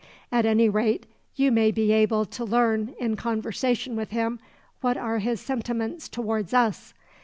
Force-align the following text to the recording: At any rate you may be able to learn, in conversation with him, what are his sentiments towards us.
At 0.31 0.47
any 0.47 0.67
rate 0.67 1.05
you 1.35 1.51
may 1.51 1.69
be 1.69 1.91
able 1.91 2.25
to 2.25 2.43
learn, 2.43 2.95
in 2.99 3.15
conversation 3.15 3.95
with 3.95 4.09
him, 4.09 4.39
what 4.79 4.97
are 4.97 5.19
his 5.19 5.39
sentiments 5.39 6.09
towards 6.09 6.55
us. 6.55 6.95